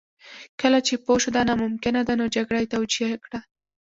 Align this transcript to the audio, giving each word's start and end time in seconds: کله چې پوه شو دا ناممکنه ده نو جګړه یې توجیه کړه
کله 0.61 0.79
چې 0.87 0.93
پوه 1.03 1.17
شو 1.21 1.29
دا 1.35 1.41
ناممکنه 1.49 2.01
ده 2.07 2.13
نو 2.19 2.25
جګړه 2.35 2.59
یې 2.61 2.71
توجیه 2.75 3.09
کړه 3.25 3.39